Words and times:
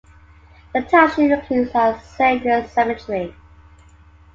The 0.73 0.81
township 0.81 1.29
includes 1.31 1.75
Our 1.75 1.99
Saviors 2.01 2.71
Cemetery. 2.71 3.35